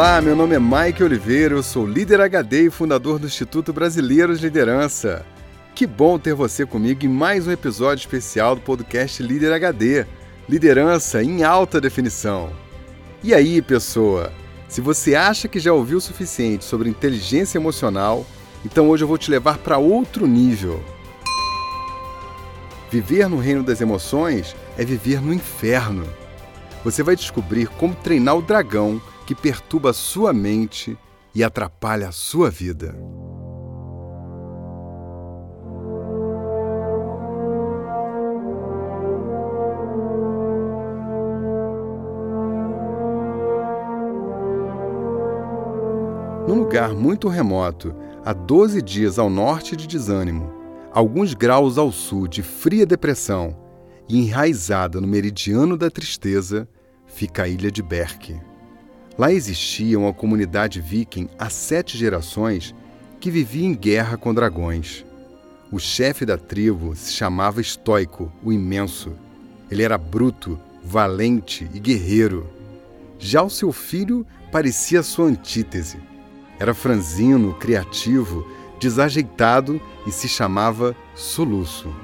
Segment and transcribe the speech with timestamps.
[0.00, 4.34] Olá, meu nome é Mike Oliveira, eu sou líder HD e fundador do Instituto Brasileiro
[4.34, 5.26] de Liderança.
[5.74, 10.06] Que bom ter você comigo em mais um episódio especial do podcast Líder HD
[10.48, 12.48] Liderança em Alta Definição.
[13.22, 14.32] E aí, pessoa?
[14.66, 18.24] Se você acha que já ouviu o suficiente sobre inteligência emocional,
[18.64, 20.82] então hoje eu vou te levar para outro nível.
[22.90, 26.08] Viver no reino das emoções é viver no inferno.
[26.82, 28.98] Você vai descobrir como treinar o dragão
[29.30, 30.98] que perturba sua mente
[31.32, 32.96] e atrapalha a sua vida.
[46.48, 50.52] Num lugar muito remoto, a 12 dias ao norte de Desânimo,
[50.90, 53.56] alguns graus ao sul de fria depressão
[54.08, 56.68] e enraizada no meridiano da tristeza,
[57.06, 58.49] fica a ilha de Berk.
[59.18, 62.74] Lá existia uma comunidade viking há sete gerações
[63.18, 65.04] que vivia em guerra com dragões.
[65.70, 69.12] O chefe da tribo se chamava Estoico, o Imenso.
[69.70, 72.48] Ele era bruto, valente e guerreiro.
[73.18, 75.98] Já o seu filho parecia sua antítese.
[76.58, 78.46] Era franzino, criativo,
[78.80, 81.94] desajeitado e se chamava Soluço.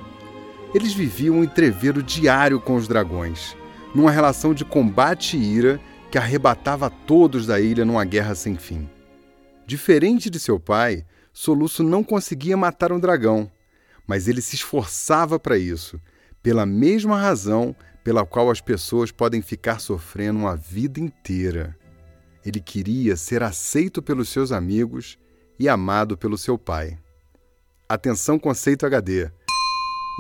[0.75, 3.57] Eles viviam um entreveiro diário com os dragões,
[3.95, 8.89] numa relação de combate e ira que arrebatava todos da ilha numa guerra sem fim.
[9.67, 13.51] Diferente de seu pai, Soluço não conseguia matar um dragão,
[14.07, 16.01] mas ele se esforçava para isso,
[16.43, 21.77] pela mesma razão pela qual as pessoas podem ficar sofrendo uma vida inteira.
[22.45, 25.19] Ele queria ser aceito pelos seus amigos
[25.59, 26.97] e amado pelo seu pai.
[27.89, 29.29] Atenção, conceito HD.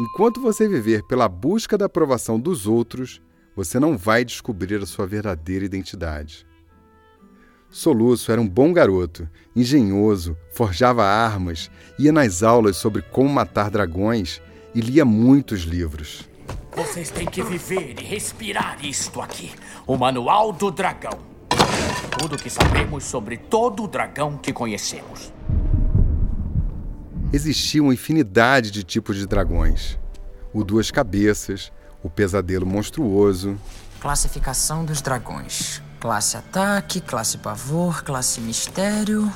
[0.01, 3.23] Enquanto você viver pela busca da aprovação dos outros,
[3.57, 6.47] você não vai descobrir a sua verdadeira identidade.
[7.71, 14.43] Soluço era um bom garoto, engenhoso, forjava armas, ia nas aulas sobre como matar dragões
[14.75, 16.29] e lia muitos livros.
[16.77, 19.51] Vocês têm que viver e respirar isto aqui:
[19.87, 21.19] o Manual do Dragão.
[22.19, 25.33] Tudo o que sabemos sobre todo o dragão que conhecemos.
[27.33, 29.99] Existia uma infinidade de tipos de dragões:
[30.53, 31.73] o duas cabeças,
[32.07, 33.59] o pesadelo monstruoso.
[34.01, 39.31] Classificação dos dragões: classe ataque, classe pavor, classe mistério.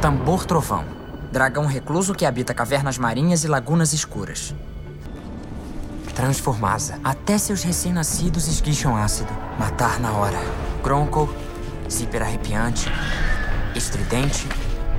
[0.00, 0.84] Tambor trovão.
[1.32, 4.54] Dragão recluso que habita cavernas marinhas e lagunas escuras.
[6.14, 7.00] Transformasa.
[7.02, 9.32] Até seus recém-nascidos esguicham ácido.
[9.58, 10.38] Matar na hora.
[10.82, 11.28] Gronko.
[11.90, 12.88] Zíper arrepiante.
[13.74, 14.46] Estridente.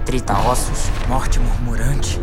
[0.06, 0.90] Trita ossos.
[1.08, 2.20] Morte murmurante.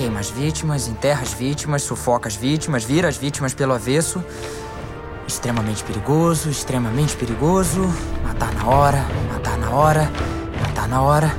[0.00, 4.24] Queima as vítimas, enterra as vítimas, sufoca as vítimas, vira as vítimas pelo avesso.
[5.28, 7.82] Extremamente perigoso, extremamente perigoso.
[8.24, 10.10] Matar na hora, matar na hora,
[10.58, 11.36] matar na hora.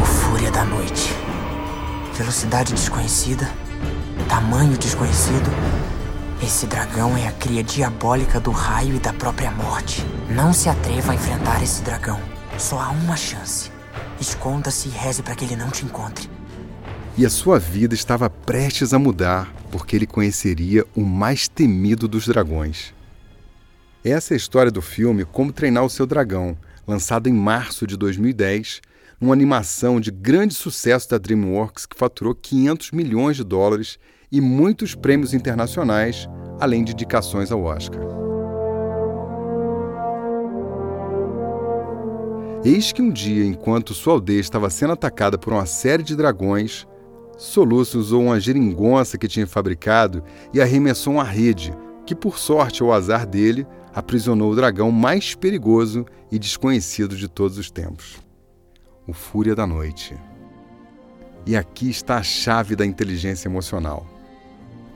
[0.00, 1.14] O Fúria da Noite.
[2.14, 3.46] Velocidade desconhecida,
[4.26, 5.50] tamanho desconhecido.
[6.42, 10.06] Esse dragão é a cria diabólica do raio e da própria morte.
[10.30, 12.18] Não se atreva a enfrentar esse dragão.
[12.56, 13.70] Só há uma chance.
[14.20, 16.28] Esconda-se e reze para que ele não te encontre.
[17.16, 22.26] E a sua vida estava prestes a mudar, porque ele conheceria o mais temido dos
[22.26, 22.94] dragões.
[24.04, 27.96] Essa é a história do filme Como Treinar o Seu Dragão, lançado em março de
[27.96, 28.80] 2010,
[29.20, 33.98] numa animação de grande sucesso da DreamWorks que faturou 500 milhões de dólares
[34.30, 38.29] e muitos prêmios internacionais, além de indicações ao Oscar.
[42.64, 46.86] Eis que um dia, enquanto sua aldeia estava sendo atacada por uma série de dragões,
[47.38, 50.22] Soluço usou uma geringonça que tinha fabricado
[50.52, 56.04] e arremessou uma rede, que, por sorte ou azar dele, aprisionou o dragão mais perigoso
[56.30, 58.20] e desconhecido de todos os tempos
[59.10, 60.16] o Fúria da Noite.
[61.44, 64.06] E aqui está a chave da inteligência emocional.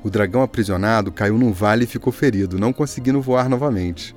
[0.05, 4.15] O dragão aprisionado caiu num vale e ficou ferido, não conseguindo voar novamente.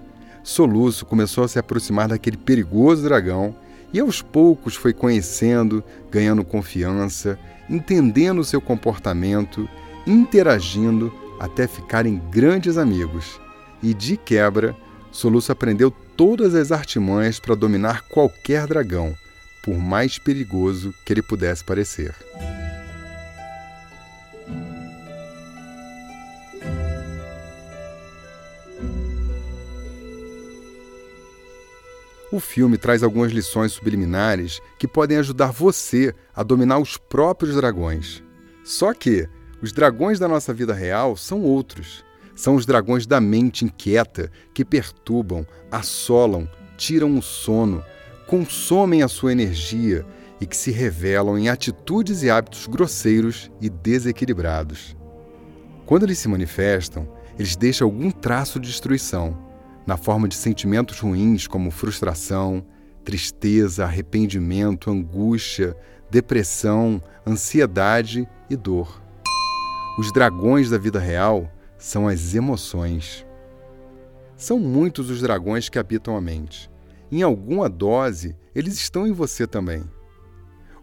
[0.47, 3.53] Soluço começou a se aproximar daquele perigoso dragão
[3.91, 7.37] e aos poucos foi conhecendo, ganhando confiança,
[7.69, 9.67] entendendo seu comportamento,
[10.07, 13.41] interagindo até ficarem grandes amigos.
[13.83, 14.73] E de quebra,
[15.11, 19.13] Soluço aprendeu todas as artimanhas para dominar qualquer dragão,
[19.61, 22.15] por mais perigoso que ele pudesse parecer.
[32.37, 38.21] O filme traz algumas lições subliminares que podem ajudar você a dominar os próprios dragões.
[38.63, 39.27] Só que
[39.59, 42.05] os dragões da nossa vida real são outros.
[42.35, 46.47] São os dragões da mente inquieta que perturbam, assolam,
[46.77, 47.83] tiram o sono,
[48.27, 50.05] consomem a sua energia
[50.39, 54.95] e que se revelam em atitudes e hábitos grosseiros e desequilibrados.
[55.87, 59.46] Quando eles se manifestam, eles deixam algum traço de destruição,
[59.87, 62.63] na forma de sentimentos ruins como frustração,
[63.05, 65.77] tristeza, arrependimento, angústia,
[66.11, 69.01] depressão, ansiedade e dor.
[69.97, 73.25] Os dragões da vida real são as emoções.
[74.35, 76.69] São muitos os dragões que habitam a mente.
[77.09, 79.83] Em alguma dose, eles estão em você também.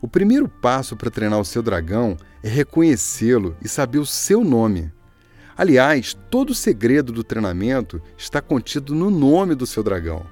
[0.01, 4.91] O primeiro passo para treinar o seu dragão é reconhecê-lo e saber o seu nome.
[5.57, 10.27] Aliás, todo o segredo do treinamento está contido no nome do seu dragão.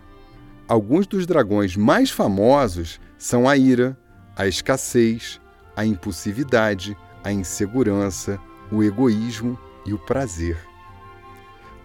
[0.66, 3.96] Alguns dos dragões mais famosos são a ira,
[4.34, 5.40] a escassez,
[5.76, 8.38] a impulsividade, a insegurança,
[8.70, 10.56] o egoísmo e o prazer.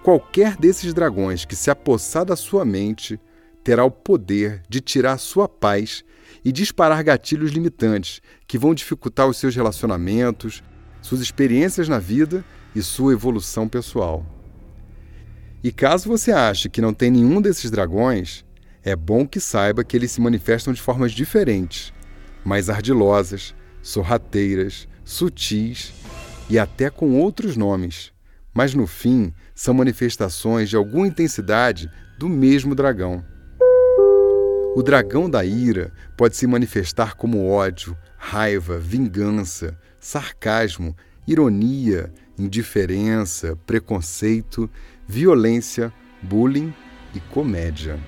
[0.01, 3.19] Qualquer desses dragões que se apossar da sua mente
[3.63, 6.03] terá o poder de tirar sua paz
[6.43, 10.63] e disparar gatilhos limitantes que vão dificultar os seus relacionamentos,
[11.01, 12.43] suas experiências na vida
[12.75, 14.25] e sua evolução pessoal.
[15.63, 18.45] E caso você ache que não tem nenhum desses dragões,
[18.83, 21.93] é bom que saiba que eles se manifestam de formas diferentes,
[22.45, 25.93] mais ardilosas, sorrateiras, sutis
[26.49, 28.13] e até com outros nomes,
[28.53, 33.23] mas no fim são manifestações de alguma intensidade do mesmo dragão.
[34.75, 40.95] O dragão da ira pode se manifestar como ódio, raiva, vingança, sarcasmo,
[41.27, 44.69] ironia, indiferença, preconceito,
[45.07, 45.91] violência,
[46.21, 46.73] bullying
[47.13, 47.99] e comédia.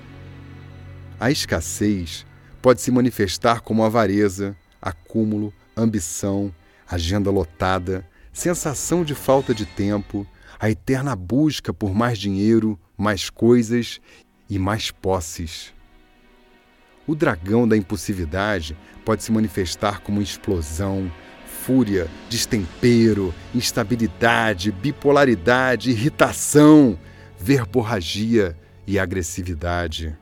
[1.18, 2.26] A escassez
[2.62, 6.54] pode se manifestar como avareza, acúmulo, ambição,
[6.88, 10.26] agenda lotada, sensação de falta de tempo,
[10.58, 14.00] a eterna busca por mais dinheiro, mais coisas
[14.48, 15.72] e mais posses.
[17.06, 21.10] O dragão da impulsividade pode se manifestar como explosão,
[21.64, 26.98] fúria, destempero, instabilidade, bipolaridade, irritação,
[27.38, 30.16] verborragia e agressividade.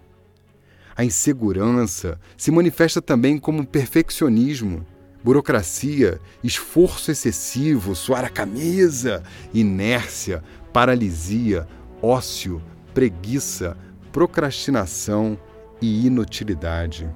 [0.96, 4.84] A insegurança se manifesta também como perfeccionismo,
[5.22, 9.22] burocracia, esforço excessivo, suar a camisa,
[9.54, 10.42] inércia,
[10.72, 11.68] paralisia,
[12.02, 12.60] ócio,
[12.92, 13.76] preguiça,
[14.10, 15.38] procrastinação
[15.80, 17.08] e inutilidade.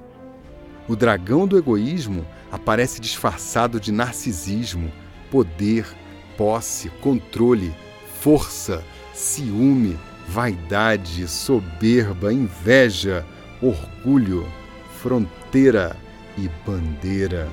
[0.87, 4.91] O dragão do egoísmo aparece disfarçado de narcisismo,
[5.31, 5.87] poder,
[6.37, 7.73] posse, controle,
[8.21, 9.97] força, ciúme,
[10.27, 13.25] vaidade, soberba, inveja,
[13.59, 14.47] orgulho,
[15.01, 15.97] fronteira
[16.37, 17.49] e bandeira.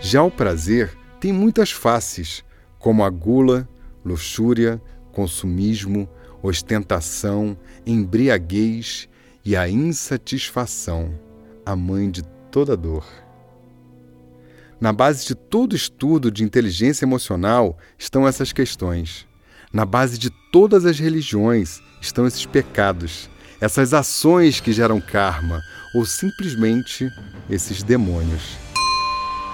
[0.00, 2.44] Já o prazer tem muitas faces,
[2.78, 3.68] como a gula,
[4.04, 4.80] luxúria,
[5.10, 6.08] consumismo,
[6.42, 7.56] ostentação,
[7.86, 9.08] embriaguez
[9.44, 11.14] e a insatisfação,
[11.64, 13.06] a mãe de toda dor.
[14.80, 19.26] Na base de todo estudo de inteligência emocional estão essas questões.
[19.72, 23.28] Na base de todas as religiões estão esses pecados,
[23.60, 25.60] essas ações que geram karma,
[25.94, 27.06] ou simplesmente
[27.48, 28.56] esses demônios.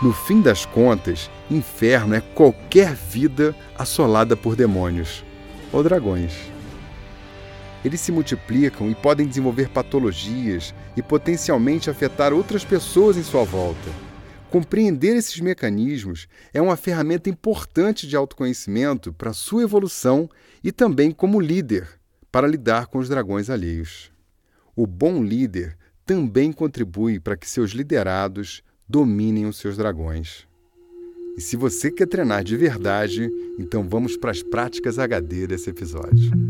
[0.01, 5.25] No fim das contas, inferno é qualquer vida assolada por demônios
[5.73, 6.33] ou dragões.
[7.87, 13.89] Eles se multiplicam e podem desenvolver patologias e potencialmente afetar outras pessoas em sua volta.
[14.51, 20.29] Compreender esses mecanismos é uma ferramenta importante de autoconhecimento para sua evolução
[20.65, 21.89] e também como líder
[22.33, 24.11] para lidar com os dragões alheios.
[24.75, 30.45] O bom líder também contribui para que seus liderados dominem os seus dragões.
[31.39, 36.46] E se você quer treinar de verdade, então vamos para as práticas HD desse episódio.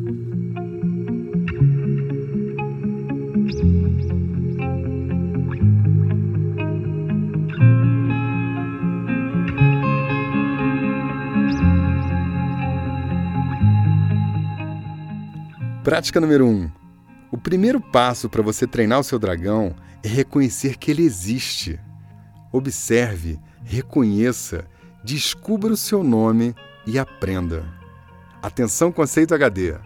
[15.86, 16.50] Prática número 1.
[16.50, 16.70] Um.
[17.30, 21.78] O primeiro passo para você treinar o seu dragão é reconhecer que ele existe.
[22.50, 24.66] Observe, reconheça,
[25.04, 26.56] descubra o seu nome
[26.88, 27.64] e aprenda.
[28.42, 29.76] Atenção, conceito HD.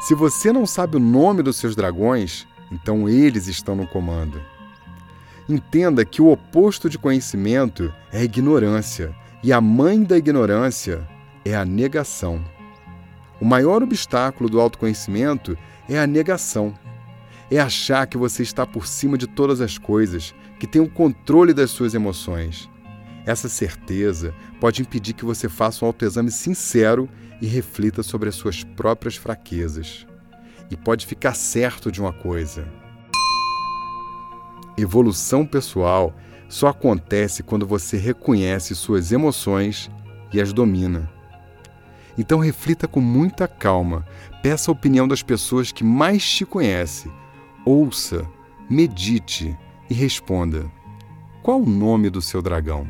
[0.00, 4.40] Se você não sabe o nome dos seus dragões, então eles estão no comando.
[5.48, 9.12] Entenda que o oposto de conhecimento é ignorância,
[9.42, 11.04] e a mãe da ignorância
[11.44, 12.40] é a negação.
[13.40, 15.56] O maior obstáculo do autoconhecimento
[15.88, 16.74] é a negação.
[17.50, 21.54] É achar que você está por cima de todas as coisas, que tem o controle
[21.54, 22.68] das suas emoções.
[23.24, 27.08] Essa certeza pode impedir que você faça um autoexame sincero
[27.40, 30.06] e reflita sobre as suas próprias fraquezas.
[30.70, 32.68] E pode ficar certo de uma coisa:
[34.76, 36.14] evolução pessoal
[36.48, 39.90] só acontece quando você reconhece suas emoções
[40.32, 41.19] e as domina.
[42.18, 44.06] Então reflita com muita calma,
[44.42, 47.10] peça a opinião das pessoas que mais te conhecem,
[47.64, 48.26] ouça,
[48.68, 49.56] medite
[49.88, 50.70] e responda:
[51.42, 52.86] Qual o nome do seu dragão?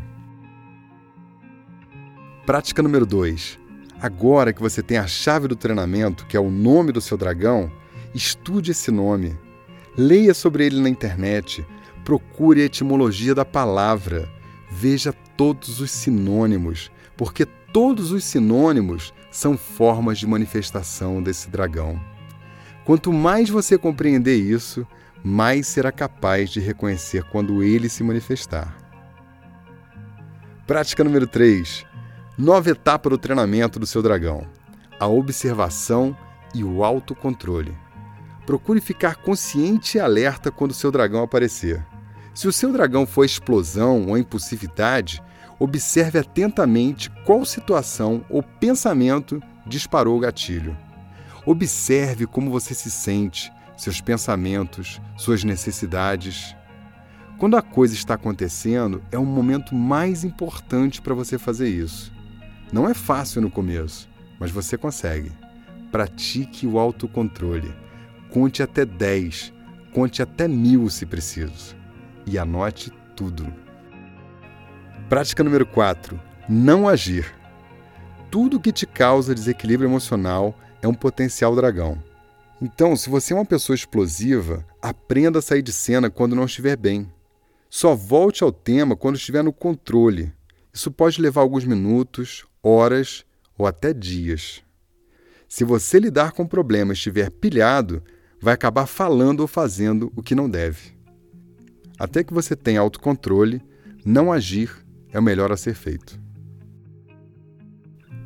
[2.45, 3.59] Prática número 2.
[4.01, 7.71] Agora que você tem a chave do treinamento, que é o nome do seu dragão,
[8.15, 9.37] estude esse nome.
[9.97, 11.67] Leia sobre ele na internet,
[12.05, 14.29] procure a etimologia da palavra,
[14.71, 22.01] veja todos os sinônimos, porque todos os sinônimos são formas de manifestação desse dragão.
[22.85, 24.87] Quanto mais você compreender isso,
[25.23, 28.77] mais será capaz de reconhecer quando ele se manifestar.
[30.67, 31.85] Prática número 3.
[32.37, 34.47] Nova etapa do treinamento do seu dragão:
[34.99, 36.17] a observação
[36.55, 37.77] e o autocontrole.
[38.47, 41.85] Procure ficar consciente e alerta quando seu dragão aparecer.
[42.35, 45.23] Se o seu dragão for explosão ou impulsividade,
[45.61, 50.77] observe atentamente qual situação ou pensamento disparou o gatilho.
[51.45, 56.57] Observe como você se sente, seus pensamentos, suas necessidades.
[57.39, 62.11] Quando a coisa está acontecendo, é o momento mais importante para você fazer isso.
[62.73, 65.31] Não é fácil no começo, mas você consegue.
[65.93, 67.75] Pratique o autocontrole.
[68.31, 69.53] Conte até 10,
[69.93, 71.77] conte até mil se preciso.
[72.27, 73.70] E anote tudo.
[75.11, 76.21] Prática número 4.
[76.49, 77.35] Não agir.
[78.31, 82.01] Tudo que te causa desequilíbrio emocional é um potencial dragão.
[82.63, 86.77] Então, se você é uma pessoa explosiva, aprenda a sair de cena quando não estiver
[86.77, 87.13] bem.
[87.69, 90.33] Só volte ao tema quando estiver no controle.
[90.73, 93.25] Isso pode levar alguns minutos, horas
[93.59, 94.63] ou até dias.
[95.49, 98.01] Se você lidar com o problema e estiver pilhado,
[98.41, 100.97] vai acabar falando ou fazendo o que não deve.
[101.99, 103.61] Até que você tenha autocontrole,
[104.05, 106.21] não agir é o melhor a ser feito.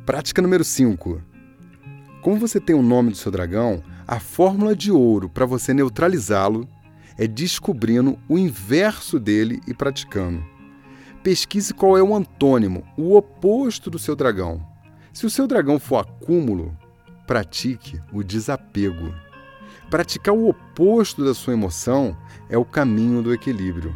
[0.05, 1.21] Prática número 5.
[2.21, 6.67] Como você tem o nome do seu dragão, a fórmula de ouro para você neutralizá-lo
[7.17, 10.43] é descobrindo o inverso dele e praticando.
[11.23, 14.63] Pesquise qual é o antônimo, o oposto do seu dragão.
[15.11, 16.77] Se o seu dragão for acúmulo,
[17.25, 19.13] pratique o desapego.
[19.89, 22.15] Praticar o oposto da sua emoção
[22.49, 23.95] é o caminho do equilíbrio.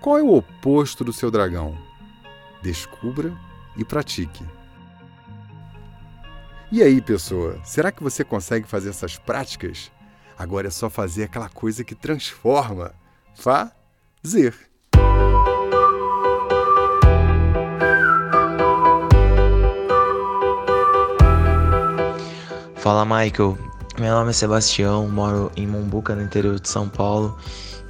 [0.00, 1.85] Qual é o oposto do seu dragão?
[2.62, 3.32] Descubra
[3.76, 4.44] e pratique.
[6.70, 9.90] E aí, pessoa, será que você consegue fazer essas práticas?
[10.36, 12.92] Agora é só fazer aquela coisa que transforma.
[13.34, 14.54] Fazer.
[22.76, 23.58] Fala Michael,
[23.98, 27.36] meu nome é Sebastião, moro em Mombuca, no interior de São Paulo,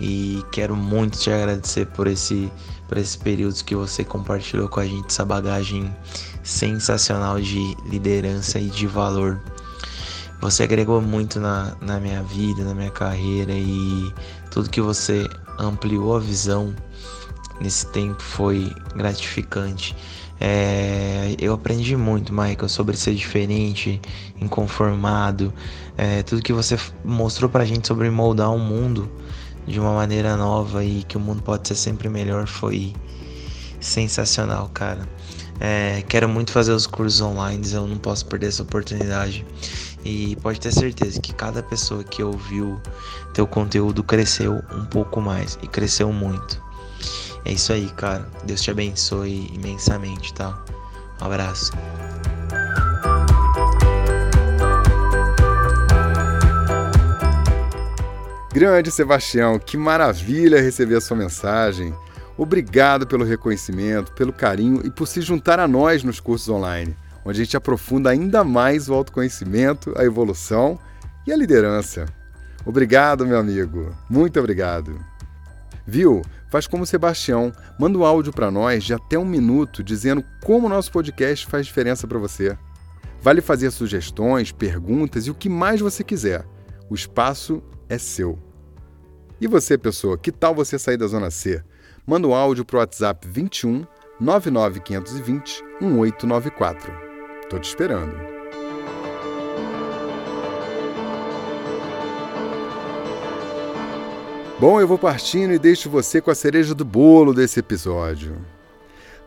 [0.01, 2.51] e quero muito te agradecer por esse
[2.89, 5.95] por esse período que você compartilhou com a gente essa bagagem
[6.45, 9.41] sensacional de liderança e de valor.
[10.41, 14.13] Você agregou muito na, na minha vida, na minha carreira e
[14.51, 16.75] tudo que você ampliou a visão
[17.61, 19.97] nesse tempo foi gratificante.
[20.39, 24.01] É, eu aprendi muito, Michael, sobre ser diferente,
[24.39, 25.53] inconformado,
[25.97, 29.11] é, tudo que você mostrou pra gente sobre moldar o mundo
[29.67, 32.95] de uma maneira nova e que o mundo pode ser sempre melhor foi
[33.81, 35.07] sensacional, cara.
[35.59, 39.45] É, quero muito fazer os cursos online, eu não posso perder essa oportunidade.
[40.05, 42.81] E pode ter certeza que cada pessoa que ouviu
[43.35, 46.63] teu conteúdo cresceu um pouco mais e cresceu muito.
[47.45, 48.29] É isso aí, cara.
[48.45, 50.63] Deus te abençoe imensamente, tá?
[51.21, 51.73] Um abraço.
[58.57, 61.95] Grande Sebastião, que maravilha receber a sua mensagem.
[62.39, 67.39] Obrigado pelo reconhecimento, pelo carinho e por se juntar a nós nos cursos online, onde
[67.39, 70.79] a gente aprofunda ainda mais o autoconhecimento, a evolução
[71.27, 72.07] e a liderança.
[72.65, 73.95] Obrigado, meu amigo.
[74.09, 74.99] Muito obrigado.
[75.87, 76.23] Viu?
[76.49, 80.67] Faz como o Sebastião, manda um áudio para nós de até um minuto dizendo como
[80.67, 82.57] o nosso podcast faz diferença para você.
[83.21, 86.47] Vale fazer sugestões, perguntas e o que mais você quiser.
[86.89, 88.46] O espaço é seu.
[89.39, 91.63] E você, pessoa, que tal você sair da Zona C?
[92.07, 93.87] Manda um áudio para o WhatsApp 21
[94.19, 96.93] 99520 1894.
[97.51, 98.17] Tô te esperando.
[104.59, 108.39] Bom, eu vou partindo e deixo você com a cereja do bolo desse episódio.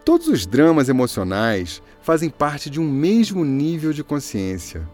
[0.04, 4.90] Todos os dramas emocionais fazem parte de um mesmo nível de consciência.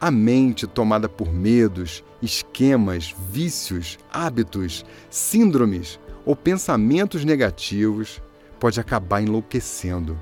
[0.00, 8.22] A mente tomada por medos, esquemas, vícios, hábitos, síndromes ou pensamentos negativos
[8.58, 10.18] pode acabar enlouquecendo.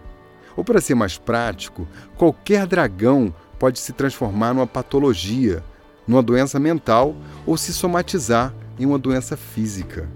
[0.56, 5.62] Ou, para ser mais prático, qualquer dragão pode se transformar numa patologia,
[6.08, 7.14] numa doença mental
[7.46, 10.08] ou se somatizar em uma doença física.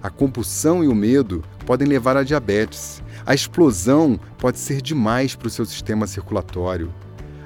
[0.00, 3.02] A compulsão e o medo podem levar a diabetes.
[3.26, 6.94] A explosão pode ser demais para o seu sistema circulatório.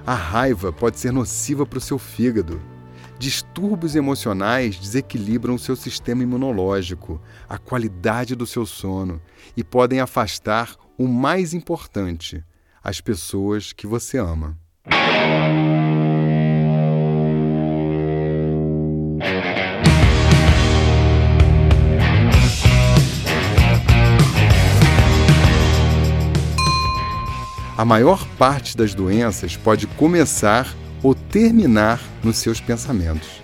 [0.04, 2.60] A raiva pode ser nociva para o seu fígado.
[3.20, 9.22] Distúrbios emocionais desequilibram o seu sistema imunológico, a qualidade do seu sono
[9.56, 12.44] e podem afastar o mais importante,
[12.82, 14.58] as pessoas que você ama.
[27.82, 30.72] A maior parte das doenças pode começar
[31.02, 33.42] ou terminar nos seus pensamentos.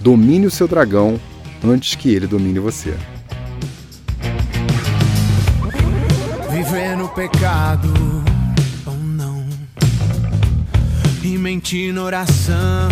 [0.00, 1.18] Domine o seu dragão
[1.64, 2.94] antes que ele domine você.
[6.50, 7.90] Viver no pecado
[8.84, 9.46] ou não,
[11.22, 12.90] e mentir na oração.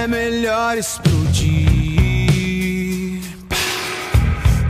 [0.00, 1.60] É melhor explodir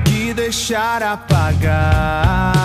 [0.04, 2.55] que deixar apagar.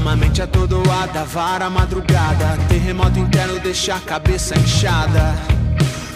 [0.00, 2.56] Uma mente atordoada, vara madrugada.
[2.68, 5.34] Terremoto interno deixa a cabeça inchada.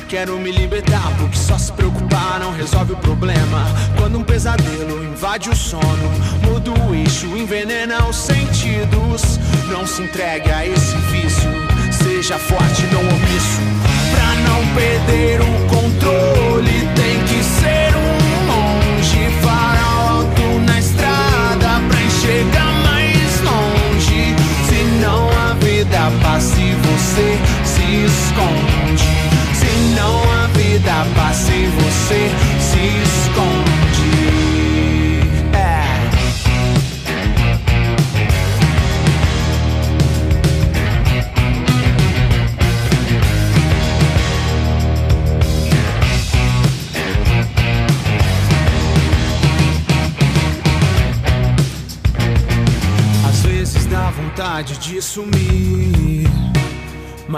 [0.09, 3.67] Quero me libertar, porque só se preocupar não resolve o problema.
[3.99, 6.11] Quando um pesadelo invade o sono,
[6.43, 9.39] muda o eixo, envenena os sentidos.
[9.71, 11.51] Não se entregue a esse vício,
[11.91, 13.61] seja forte, não omisso.
[14.15, 17.94] Pra não perder o controle, tem que ser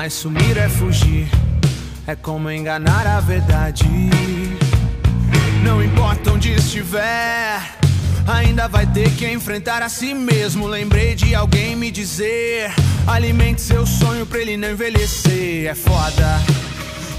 [0.07, 1.29] mas sumir é fugir,
[2.07, 3.85] é como enganar a verdade.
[5.65, 7.61] Não importa onde estiver,
[8.25, 10.69] ainda vai ter que enfrentar a si mesmo.
[10.69, 12.73] Lembrei de alguém me dizer:
[13.05, 15.67] alimente seu sonho pra ele não envelhecer.
[15.67, 16.41] É foda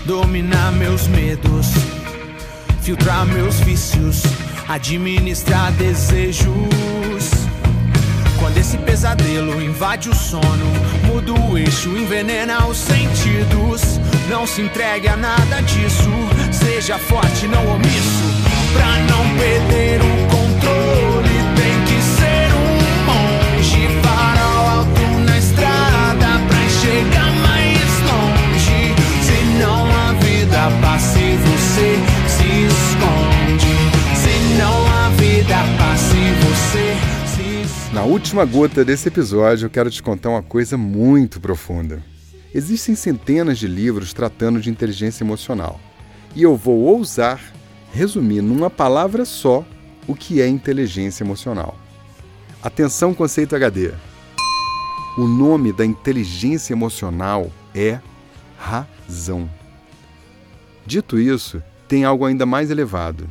[0.06, 1.68] dominar meus medos,
[2.82, 4.24] filtrar meus vícios,
[4.70, 6.56] administrar desejos.
[8.68, 10.66] Esse pesadelo invade o sono,
[11.06, 13.98] muda o eixo, envenena os sentidos.
[14.30, 16.12] Não se entregue a nada disso,
[16.52, 18.26] seja forte, não omisso.
[18.74, 20.47] Pra não perder o controle,
[38.18, 42.04] última gota desse episódio, eu quero te contar uma coisa muito profunda.
[42.52, 45.80] Existem centenas de livros tratando de inteligência emocional,
[46.36, 47.40] e eu vou ousar
[47.94, 49.64] resumir numa palavra só
[50.08, 51.78] o que é inteligência emocional.
[52.64, 53.92] Atenção, conceito HD.
[55.16, 58.00] O nome da inteligência emocional é
[58.58, 59.48] razão.
[60.88, 63.30] Dito isso, tem algo ainda mais elevado.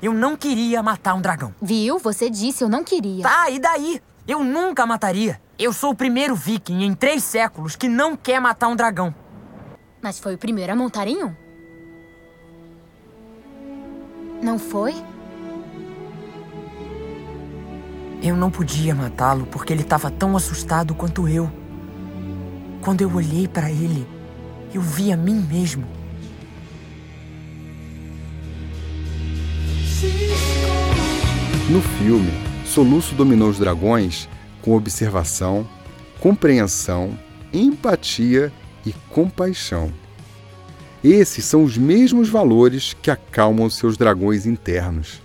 [0.00, 1.54] Eu não queria matar um dragão.
[1.60, 1.98] Viu?
[1.98, 3.24] Você disse eu não queria.
[3.24, 4.00] Tá, e daí?
[4.26, 5.40] Eu nunca mataria.
[5.58, 9.12] Eu sou o primeiro viking em três séculos que não quer matar um dragão.
[10.00, 11.34] Mas foi o primeiro a montar em um.
[14.40, 14.94] Não foi?
[18.22, 21.50] Eu não podia matá-lo porque ele estava tão assustado quanto eu.
[22.80, 24.06] Quando eu olhei para ele,
[24.72, 25.97] eu vi a mim mesmo.
[31.68, 32.30] No filme,
[32.64, 34.26] Soluço dominou os dragões
[34.62, 35.68] com observação,
[36.18, 37.18] compreensão,
[37.52, 38.50] empatia
[38.86, 39.92] e compaixão.
[41.04, 45.20] Esses são os mesmos valores que acalmam seus dragões internos.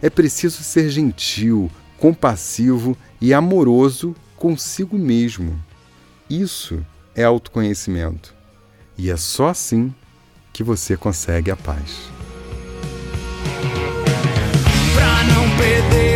[0.00, 5.62] É preciso ser gentil, compassivo e amoroso consigo mesmo.
[6.28, 6.82] Isso
[7.14, 8.34] é autoconhecimento.
[8.96, 9.94] E é só assim
[10.54, 12.15] que você consegue a paz.
[15.56, 16.15] Pra perder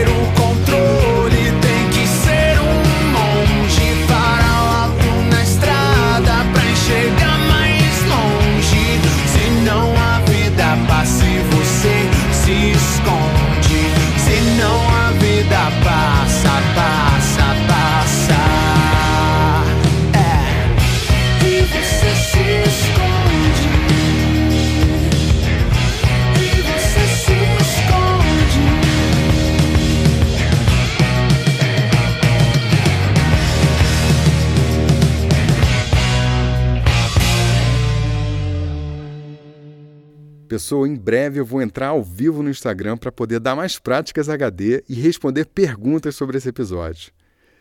[40.51, 44.29] Pessoal, em breve eu vou entrar ao vivo no Instagram para poder dar mais práticas
[44.29, 47.13] HD e responder perguntas sobre esse episódio.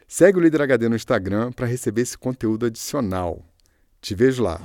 [0.08, 3.46] Segue o Líder HD no Instagram para receber esse conteúdo adicional.
[4.02, 4.60] Te vejo lá.